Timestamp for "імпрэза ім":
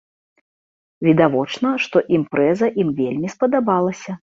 2.21-2.87